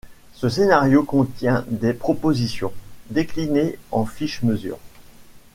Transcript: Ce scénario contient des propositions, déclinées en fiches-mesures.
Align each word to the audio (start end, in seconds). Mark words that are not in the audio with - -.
Ce 0.33 0.49
scénario 0.49 1.03
contient 1.03 1.63
des 1.69 1.93
propositions, 1.93 2.73
déclinées 3.11 3.77
en 3.91 4.07
fiches-mesures. 4.07 4.79